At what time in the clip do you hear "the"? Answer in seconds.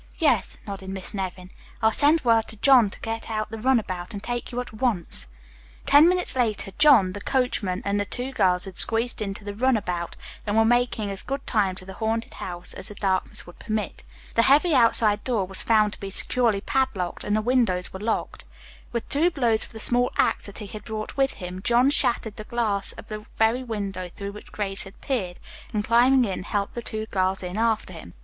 3.51-3.59, 7.13-7.21, 7.99-8.05, 9.43-9.53, 11.85-11.93, 12.87-12.95, 14.33-14.41, 17.35-17.41, 19.71-19.79, 22.37-22.43, 23.07-23.27, 26.73-26.81